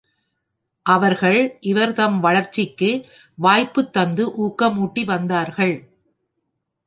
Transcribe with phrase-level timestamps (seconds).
[0.85, 1.57] அவர்கள்
[1.61, 2.89] இவர் தம் வளர்ச்சிக்கு
[3.37, 5.75] வாய்ப்புத் தந்து ஊக்கமூட்டி வந்தார்கள்.